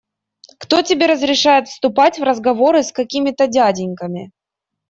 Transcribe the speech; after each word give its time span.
Кто 0.57 0.81
тебе 0.81 1.05
разрешает 1.05 1.67
вступать 1.67 2.17
в 2.17 2.23
разговоры 2.23 2.81
с 2.81 2.91
какими-то 2.91 3.45
дяденьками? 3.45 4.31